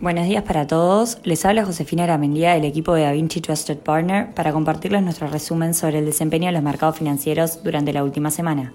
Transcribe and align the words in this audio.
Buenos 0.00 0.26
días 0.26 0.42
para 0.42 0.66
todos. 0.66 1.18
Les 1.22 1.44
habla 1.44 1.64
Josefina 1.64 2.02
Aramendía 2.02 2.54
del 2.54 2.64
equipo 2.64 2.94
de 2.94 3.02
DaVinci 3.02 3.40
Trusted 3.40 3.78
Partner 3.78 4.34
para 4.34 4.52
compartirles 4.52 5.02
nuestro 5.02 5.28
resumen 5.28 5.72
sobre 5.72 6.00
el 6.00 6.04
desempeño 6.04 6.46
de 6.46 6.52
los 6.52 6.64
mercados 6.64 6.98
financieros 6.98 7.62
durante 7.62 7.92
la 7.92 8.02
última 8.02 8.32
semana. 8.32 8.72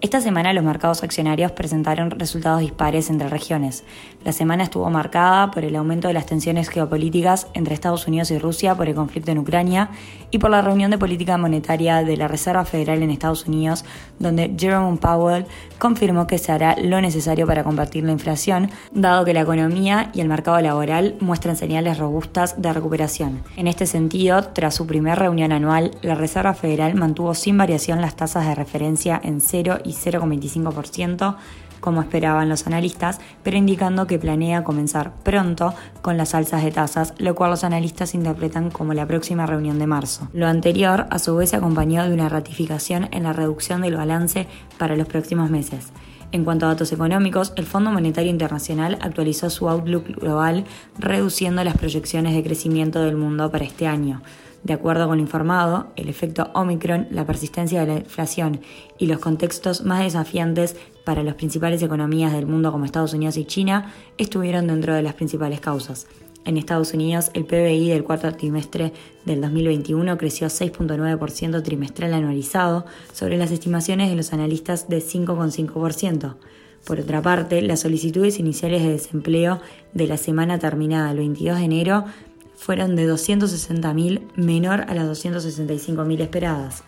Esta 0.00 0.20
semana 0.20 0.52
los 0.52 0.62
mercados 0.62 1.02
accionarios 1.02 1.50
presentaron 1.50 2.12
resultados 2.12 2.60
dispares 2.60 3.10
entre 3.10 3.28
regiones. 3.28 3.82
La 4.24 4.30
semana 4.30 4.62
estuvo 4.62 4.88
marcada 4.90 5.50
por 5.50 5.64
el 5.64 5.74
aumento 5.74 6.06
de 6.06 6.14
las 6.14 6.24
tensiones 6.24 6.68
geopolíticas 6.68 7.48
entre 7.52 7.74
Estados 7.74 8.06
Unidos 8.06 8.30
y 8.30 8.38
Rusia 8.38 8.76
por 8.76 8.88
el 8.88 8.94
conflicto 8.94 9.32
en 9.32 9.38
Ucrania 9.38 9.90
y 10.30 10.38
por 10.38 10.50
la 10.50 10.62
reunión 10.62 10.92
de 10.92 10.98
política 10.98 11.36
monetaria 11.36 12.04
de 12.04 12.16
la 12.16 12.28
Reserva 12.28 12.64
Federal 12.64 13.02
en 13.02 13.10
Estados 13.10 13.46
Unidos, 13.46 13.84
donde 14.20 14.54
Jerome 14.56 14.98
Powell 14.98 15.46
confirmó 15.80 16.28
que 16.28 16.38
se 16.38 16.52
hará 16.52 16.76
lo 16.80 17.00
necesario 17.00 17.48
para 17.48 17.64
combatir 17.64 18.04
la 18.04 18.12
inflación, 18.12 18.70
dado 18.92 19.24
que 19.24 19.34
la 19.34 19.40
economía 19.40 20.12
y 20.14 20.20
el 20.20 20.28
mercado 20.28 20.60
laboral 20.60 21.16
muestran 21.18 21.56
señales 21.56 21.98
robustas 21.98 22.62
de 22.62 22.72
recuperación. 22.72 23.42
En 23.56 23.66
este 23.66 23.86
sentido, 23.86 24.44
tras 24.44 24.76
su 24.76 24.86
primera 24.86 25.16
reunión 25.16 25.50
anual, 25.50 25.90
la 26.02 26.14
Reserva 26.14 26.54
Federal 26.54 26.94
mantuvo 26.94 27.34
sin 27.34 27.58
variación 27.58 28.00
las 28.00 28.14
tasas 28.14 28.46
de 28.46 28.54
referencia 28.54 29.20
en 29.24 29.40
0 29.40 29.78
y 29.87 29.87
0,25%, 29.92 31.36
como 31.80 32.00
esperaban 32.02 32.48
los 32.48 32.66
analistas, 32.66 33.20
pero 33.42 33.56
indicando 33.56 34.06
que 34.06 34.18
planea 34.18 34.64
comenzar 34.64 35.12
pronto 35.22 35.74
con 36.02 36.16
las 36.16 36.34
alzas 36.34 36.64
de 36.64 36.70
tasas, 36.70 37.14
lo 37.18 37.34
cual 37.34 37.50
los 37.50 37.64
analistas 37.64 38.14
interpretan 38.14 38.70
como 38.70 38.94
la 38.94 39.06
próxima 39.06 39.46
reunión 39.46 39.78
de 39.78 39.86
marzo. 39.86 40.28
Lo 40.32 40.46
anterior, 40.46 41.06
a 41.10 41.18
su 41.18 41.36
vez, 41.36 41.50
se 41.50 41.56
acompañó 41.56 42.04
de 42.04 42.14
una 42.14 42.28
ratificación 42.28 43.08
en 43.12 43.22
la 43.22 43.32
reducción 43.32 43.82
del 43.82 43.96
balance 43.96 44.48
para 44.78 44.96
los 44.96 45.06
próximos 45.06 45.50
meses. 45.50 45.92
En 46.30 46.44
cuanto 46.44 46.66
a 46.66 46.70
datos 46.70 46.92
económicos, 46.92 47.54
el 47.56 47.64
Fondo 47.64 47.90
Monetario 47.90 48.30
Internacional 48.30 48.98
actualizó 49.00 49.48
su 49.48 49.66
outlook 49.68 50.04
global, 50.20 50.64
reduciendo 50.98 51.64
las 51.64 51.78
proyecciones 51.78 52.34
de 52.34 52.42
crecimiento 52.42 53.00
del 53.00 53.16
mundo 53.16 53.50
para 53.50 53.64
este 53.64 53.86
año. 53.86 54.20
De 54.64 54.72
acuerdo 54.74 55.06
con 55.06 55.18
lo 55.18 55.22
informado, 55.22 55.88
el 55.96 56.08
efecto 56.08 56.50
Omicron, 56.54 57.06
la 57.10 57.24
persistencia 57.24 57.80
de 57.80 57.86
la 57.86 57.98
inflación 58.00 58.60
y 58.98 59.06
los 59.06 59.18
contextos 59.18 59.84
más 59.84 60.02
desafiantes 60.02 60.76
para 61.04 61.22
las 61.22 61.34
principales 61.34 61.82
economías 61.82 62.32
del 62.32 62.46
mundo 62.46 62.72
como 62.72 62.84
Estados 62.84 63.14
Unidos 63.14 63.36
y 63.36 63.44
China 63.44 63.92
estuvieron 64.18 64.66
dentro 64.66 64.94
de 64.94 65.02
las 65.02 65.14
principales 65.14 65.60
causas. 65.60 66.06
En 66.44 66.56
Estados 66.56 66.94
Unidos, 66.94 67.30
el 67.34 67.44
PBI 67.44 67.90
del 67.90 68.04
cuarto 68.04 68.32
trimestre 68.32 68.92
del 69.26 69.40
2021 69.40 70.16
creció 70.16 70.46
6.9% 70.46 71.62
trimestral 71.62 72.14
anualizado 72.14 72.86
sobre 73.12 73.36
las 73.36 73.50
estimaciones 73.50 74.08
de 74.08 74.16
los 74.16 74.32
analistas 74.32 74.88
de 74.88 74.98
5,5%. 74.98 76.36
Por 76.86 77.00
otra 77.00 77.20
parte, 77.20 77.60
las 77.60 77.80
solicitudes 77.80 78.38
iniciales 78.38 78.82
de 78.82 78.92
desempleo 78.92 79.60
de 79.92 80.06
la 80.06 80.16
semana 80.16 80.58
terminada 80.58 81.10
el 81.10 81.18
22 81.18 81.58
de 81.58 81.64
enero 81.64 82.04
fueron 82.58 82.96
de 82.96 83.10
260.000 83.10 84.34
menor 84.36 84.82
a 84.88 84.94
las 84.94 85.06
265.000 85.24 86.20
esperadas. 86.20 86.82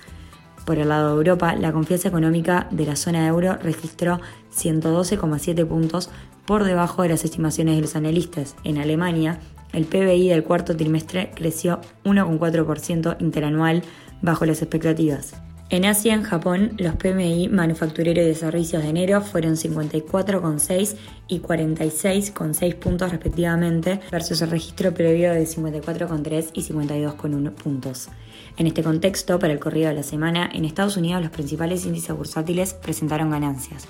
Por 0.66 0.78
el 0.78 0.88
lado 0.90 1.10
de 1.10 1.16
Europa, 1.16 1.54
la 1.54 1.72
confianza 1.72 2.08
económica 2.08 2.68
de 2.70 2.86
la 2.86 2.96
zona 2.96 3.26
euro 3.26 3.56
registró 3.56 4.20
112,7 4.54 5.66
puntos 5.66 6.10
por 6.44 6.64
debajo 6.64 7.02
de 7.02 7.08
las 7.10 7.24
estimaciones 7.24 7.76
de 7.76 7.82
los 7.82 7.96
analistas. 7.96 8.56
En 8.64 8.78
Alemania, 8.78 9.40
el 9.72 9.86
PBI 9.86 10.28
del 10.28 10.44
cuarto 10.44 10.76
trimestre 10.76 11.30
creció 11.34 11.80
1,4% 12.04 13.16
interanual 13.20 13.82
bajo 14.20 14.44
las 14.44 14.60
expectativas. 14.62 15.34
En 15.70 15.84
Asia, 15.84 16.14
en 16.14 16.24
Japón, 16.24 16.72
los 16.78 16.96
PMI 16.96 17.48
manufacturero 17.48 18.20
y 18.20 18.24
de 18.24 18.34
servicios 18.34 18.82
de 18.82 18.88
enero 18.88 19.20
fueron 19.20 19.52
54,6 19.54 20.96
y 21.28 21.38
46,6 21.38 22.74
puntos 22.74 23.12
respectivamente, 23.12 24.00
versus 24.10 24.42
el 24.42 24.50
registro 24.50 24.92
previo 24.92 25.32
de 25.32 25.44
54,3 25.44 26.50
y 26.54 26.62
52,1 26.62 27.52
puntos. 27.52 28.08
En 28.56 28.66
este 28.66 28.82
contexto, 28.82 29.38
para 29.38 29.52
el 29.52 29.60
corrido 29.60 29.90
de 29.90 29.94
la 29.94 30.02
semana, 30.02 30.50
en 30.52 30.64
Estados 30.64 30.96
Unidos 30.96 31.22
los 31.22 31.30
principales 31.30 31.86
índices 31.86 32.16
bursátiles 32.16 32.74
presentaron 32.74 33.30
ganancias. 33.30 33.86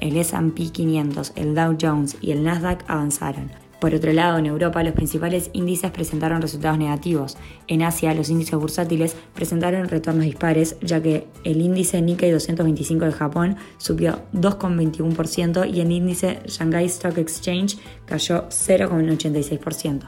El 0.00 0.16
SP 0.18 0.66
500, 0.72 1.32
el 1.36 1.54
Dow 1.54 1.78
Jones 1.80 2.16
y 2.20 2.32
el 2.32 2.42
Nasdaq 2.42 2.84
avanzaron. 2.88 3.52
Por 3.80 3.94
otro 3.94 4.12
lado, 4.12 4.38
en 4.38 4.46
Europa 4.46 4.82
los 4.82 4.94
principales 4.94 5.50
índices 5.52 5.92
presentaron 5.92 6.42
resultados 6.42 6.78
negativos. 6.78 7.36
En 7.68 7.82
Asia, 7.82 8.12
los 8.12 8.28
índices 8.28 8.58
bursátiles 8.58 9.14
presentaron 9.34 9.88
retornos 9.88 10.24
dispares, 10.24 10.76
ya 10.80 11.00
que 11.00 11.28
el 11.44 11.60
índice 11.60 12.02
Nikkei 12.02 12.32
225 12.32 13.04
de 13.04 13.12
Japón 13.12 13.56
subió 13.76 14.20
2,21% 14.32 15.72
y 15.72 15.80
el 15.80 15.92
índice 15.92 16.40
Shanghai 16.46 16.86
Stock 16.86 17.18
Exchange 17.18 17.78
cayó 18.04 18.48
0,86%. 18.48 20.02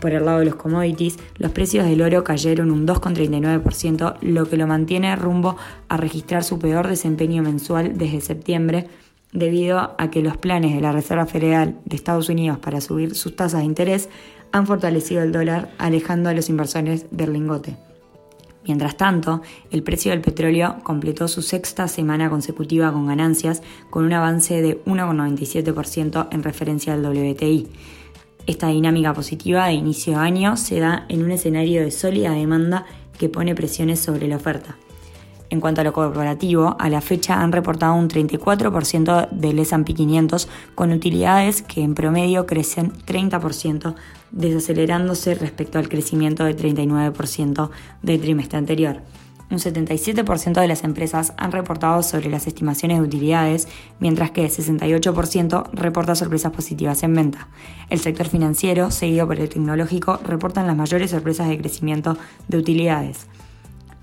Por 0.00 0.12
el 0.12 0.24
lado 0.24 0.40
de 0.40 0.46
los 0.46 0.56
commodities, 0.56 1.18
los 1.36 1.52
precios 1.52 1.84
del 1.84 2.02
oro 2.02 2.24
cayeron 2.24 2.72
un 2.72 2.88
2,39%, 2.88 4.16
lo 4.22 4.48
que 4.48 4.56
lo 4.56 4.66
mantiene 4.66 5.14
rumbo 5.14 5.56
a 5.88 5.96
registrar 5.96 6.42
su 6.42 6.58
peor 6.58 6.88
desempeño 6.88 7.42
mensual 7.42 7.96
desde 7.96 8.20
septiembre, 8.20 8.88
debido 9.32 9.94
a 9.98 10.10
que 10.10 10.22
los 10.22 10.36
planes 10.36 10.74
de 10.74 10.80
la 10.80 10.92
Reserva 10.92 11.26
Federal 11.26 11.78
de 11.84 11.96
Estados 11.96 12.28
Unidos 12.28 12.58
para 12.58 12.80
subir 12.80 13.14
sus 13.14 13.34
tasas 13.34 13.60
de 13.60 13.66
interés 13.66 14.08
han 14.52 14.66
fortalecido 14.66 15.22
el 15.22 15.32
dólar, 15.32 15.70
alejando 15.78 16.28
a 16.28 16.34
los 16.34 16.50
inversores 16.50 17.06
del 17.10 17.32
lingote. 17.32 17.76
Mientras 18.64 18.96
tanto, 18.96 19.42
el 19.70 19.82
precio 19.82 20.12
del 20.12 20.20
petróleo 20.20 20.76
completó 20.84 21.26
su 21.26 21.42
sexta 21.42 21.88
semana 21.88 22.30
consecutiva 22.30 22.92
con 22.92 23.06
ganancias, 23.06 23.62
con 23.90 24.04
un 24.04 24.12
avance 24.12 24.62
de 24.62 24.84
1,97% 24.84 26.28
en 26.30 26.42
referencia 26.42 26.94
al 26.94 27.04
WTI. 27.04 27.68
Esta 28.46 28.68
dinámica 28.68 29.14
positiva 29.14 29.66
de 29.66 29.72
inicio 29.72 30.14
de 30.14 30.18
año 30.20 30.56
se 30.56 30.78
da 30.78 31.06
en 31.08 31.24
un 31.24 31.32
escenario 31.32 31.82
de 31.82 31.90
sólida 31.90 32.32
demanda 32.32 32.86
que 33.18 33.28
pone 33.28 33.54
presiones 33.54 34.00
sobre 34.00 34.28
la 34.28 34.36
oferta. 34.36 34.76
En 35.52 35.60
cuanto 35.60 35.82
a 35.82 35.84
lo 35.84 35.92
corporativo, 35.92 36.76
a 36.78 36.88
la 36.88 37.02
fecha 37.02 37.42
han 37.42 37.52
reportado 37.52 37.92
un 37.92 38.08
34% 38.08 39.28
del 39.28 39.58
S&P 39.58 39.92
500 39.92 40.48
con 40.74 40.92
utilidades 40.92 41.60
que 41.60 41.82
en 41.82 41.94
promedio 41.94 42.46
crecen 42.46 42.90
30%, 43.04 43.94
desacelerándose 44.30 45.34
respecto 45.34 45.78
al 45.78 45.90
crecimiento 45.90 46.44
de 46.44 46.56
39% 46.56 47.68
del 48.00 48.20
trimestre 48.22 48.56
anterior. 48.56 49.02
Un 49.50 49.58
77% 49.58 50.58
de 50.58 50.68
las 50.68 50.84
empresas 50.84 51.34
han 51.36 51.52
reportado 51.52 52.02
sobre 52.02 52.30
las 52.30 52.46
estimaciones 52.46 53.00
de 53.00 53.04
utilidades, 53.04 53.68
mientras 54.00 54.30
que 54.30 54.46
el 54.46 54.50
68% 54.50 55.68
reporta 55.74 56.14
sorpresas 56.14 56.52
positivas 56.52 57.02
en 57.02 57.14
venta. 57.14 57.48
El 57.90 58.00
sector 58.00 58.26
financiero, 58.26 58.90
seguido 58.90 59.26
por 59.26 59.38
el 59.38 59.50
tecnológico, 59.50 60.18
reportan 60.24 60.66
las 60.66 60.78
mayores 60.78 61.10
sorpresas 61.10 61.50
de 61.50 61.58
crecimiento 61.58 62.16
de 62.48 62.56
utilidades. 62.56 63.26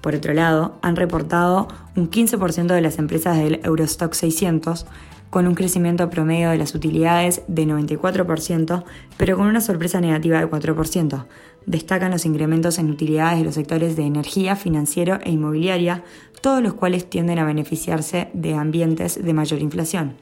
Por 0.01 0.15
otro 0.15 0.33
lado, 0.33 0.77
han 0.81 0.95
reportado 0.95 1.67
un 1.95 2.09
15% 2.09 2.67
de 2.67 2.81
las 2.81 2.99
empresas 2.99 3.37
del 3.37 3.59
Eurostock 3.63 4.13
600, 4.13 4.85
con 5.29 5.47
un 5.47 5.55
crecimiento 5.55 6.09
promedio 6.09 6.49
de 6.49 6.57
las 6.57 6.73
utilidades 6.73 7.43
de 7.47 7.65
94%, 7.65 8.83
pero 9.17 9.37
con 9.37 9.47
una 9.47 9.61
sorpresa 9.61 10.01
negativa 10.01 10.39
de 10.39 10.49
4%. 10.49 11.25
Destacan 11.65 12.11
los 12.11 12.25
incrementos 12.25 12.79
en 12.79 12.89
utilidades 12.89 13.39
de 13.39 13.45
los 13.45 13.55
sectores 13.55 13.95
de 13.95 14.03
energía, 14.05 14.55
financiero 14.55 15.19
e 15.23 15.31
inmobiliaria, 15.31 16.03
todos 16.41 16.63
los 16.63 16.73
cuales 16.73 17.09
tienden 17.09 17.37
a 17.37 17.45
beneficiarse 17.45 18.29
de 18.33 18.55
ambientes 18.55 19.23
de 19.23 19.33
mayor 19.33 19.61
inflación. 19.61 20.15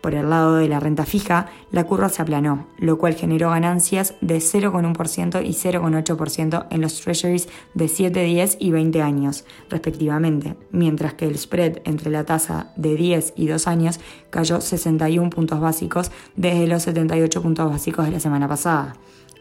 Por 0.00 0.14
el 0.14 0.30
lado 0.30 0.56
de 0.56 0.68
la 0.68 0.80
renta 0.80 1.04
fija, 1.04 1.46
la 1.72 1.84
curva 1.84 2.08
se 2.08 2.22
aplanó, 2.22 2.66
lo 2.78 2.98
cual 2.98 3.14
generó 3.14 3.50
ganancias 3.50 4.14
de 4.20 4.38
0,1% 4.38 5.44
y 5.44 5.50
0,8% 5.50 6.66
en 6.70 6.80
los 6.80 7.00
treasuries 7.00 7.48
de 7.74 7.88
7, 7.88 8.22
10 8.22 8.56
y 8.60 8.70
20 8.70 9.02
años, 9.02 9.44
respectivamente, 9.68 10.56
mientras 10.70 11.14
que 11.14 11.26
el 11.26 11.36
spread 11.36 11.78
entre 11.84 12.10
la 12.10 12.24
tasa 12.24 12.72
de 12.76 12.94
10 12.94 13.34
y 13.36 13.48
2 13.48 13.66
años 13.66 14.00
cayó 14.30 14.60
61 14.60 15.30
puntos 15.30 15.60
básicos 15.60 16.12
desde 16.36 16.66
los 16.66 16.84
78 16.84 17.42
puntos 17.42 17.70
básicos 17.70 18.04
de 18.06 18.12
la 18.12 18.20
semana 18.20 18.46
pasada. 18.46 18.94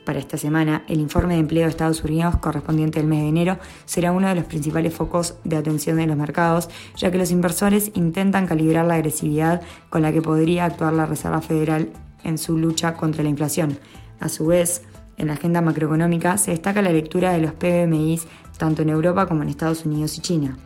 Para 0.07 0.19
esta 0.19 0.38
semana, 0.38 0.83
el 0.88 1.01
informe 1.01 1.33
de 1.33 1.42
empleo 1.42 1.63
de 1.65 1.69
Estados 1.69 2.01
Unidos 2.01 2.38
correspondiente 2.38 3.01
al 3.01 3.07
mes 3.07 3.24
de 3.24 3.27
enero 3.27 3.57
será 3.83 4.13
uno 4.13 4.30
de 4.30 4.36
los 4.36 4.45
principales 4.45 4.94
focos 4.94 5.36
de 5.44 5.57
atención 5.57 5.98
de 5.98 6.07
los 6.07 6.15
mercados, 6.15 6.69
ya 6.95 7.12
que 7.12 7.18
los 7.18 7.30
inversores 7.30 7.92
intentan 7.94 8.48
calibrar 8.48 8.86
la 8.86 8.94
agresividad 8.94 9.59
con 9.89 10.04
la 10.04 10.13
que 10.13 10.21
podría 10.21 10.63
actuar 10.63 10.94
la 10.94 11.07
Reserva 11.07 11.42
Federal 11.42 11.89
en 12.24 12.38
su 12.38 12.57
lucha 12.57 12.94
contra 12.94 13.21
la 13.21 13.27
inflación. 13.27 13.80
A 14.21 14.30
su 14.30 14.45
vez, 14.45 14.83
en 15.18 15.27
la 15.27 15.33
agenda 15.33 15.59
macroeconómica 15.59 16.38
se 16.38 16.51
destaca 16.51 16.81
la 16.81 16.94
lectura 16.94 17.33
de 17.33 17.39
los 17.39 17.51
PMIs 17.51 18.27
tanto 18.57 18.83
en 18.83 18.89
Europa 18.92 19.25
como 19.25 19.44
en 19.44 19.50
Estados 19.50 19.86
Unidos 19.86 20.18
y 20.18 20.21
China. 20.21 20.57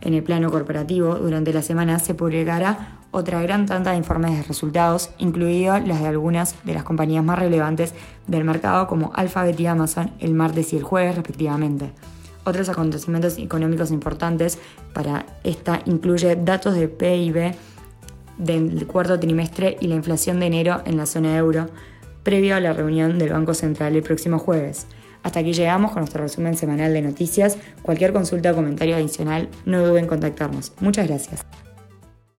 En 0.00 0.14
el 0.14 0.24
plano 0.24 0.50
corporativo, 0.50 1.14
durante 1.14 1.52
la 1.52 1.62
semana 1.62 2.00
se 2.00 2.14
publicará 2.14 2.99
otra 3.10 3.42
gran 3.42 3.66
tanta 3.66 3.90
de 3.92 3.96
informes 3.96 4.36
de 4.36 4.42
resultados, 4.42 5.10
incluidos 5.18 5.86
las 5.86 6.00
de 6.00 6.08
algunas 6.08 6.54
de 6.64 6.74
las 6.74 6.84
compañías 6.84 7.24
más 7.24 7.38
relevantes 7.38 7.94
del 8.26 8.44
mercado 8.44 8.86
como 8.86 9.12
Alphabet 9.14 9.58
y 9.58 9.66
Amazon 9.66 10.12
el 10.20 10.34
martes 10.34 10.72
y 10.72 10.76
el 10.76 10.82
jueves 10.82 11.16
respectivamente. 11.16 11.90
Otros 12.44 12.68
acontecimientos 12.68 13.38
económicos 13.38 13.90
importantes 13.90 14.58
para 14.92 15.26
esta 15.44 15.80
incluye 15.84 16.36
datos 16.36 16.74
de 16.74 16.88
PIB 16.88 17.54
del 18.38 18.86
cuarto 18.86 19.20
trimestre 19.20 19.76
y 19.80 19.88
la 19.88 19.96
inflación 19.96 20.40
de 20.40 20.46
enero 20.46 20.80
en 20.86 20.96
la 20.96 21.06
zona 21.06 21.36
euro, 21.36 21.68
previo 22.22 22.56
a 22.56 22.60
la 22.60 22.72
reunión 22.72 23.18
del 23.18 23.32
Banco 23.32 23.54
Central 23.54 23.94
el 23.94 24.02
próximo 24.02 24.38
jueves. 24.38 24.86
Hasta 25.22 25.40
aquí 25.40 25.52
llegamos 25.52 25.92
con 25.92 26.00
nuestro 26.00 26.22
resumen 26.22 26.56
semanal 26.56 26.94
de 26.94 27.02
noticias. 27.02 27.58
Cualquier 27.82 28.12
consulta 28.12 28.52
o 28.52 28.54
comentario 28.54 28.96
adicional, 28.96 29.48
no 29.66 29.84
duden 29.84 30.04
en 30.04 30.08
contactarnos. 30.08 30.72
Muchas 30.80 31.08
gracias. 31.08 31.44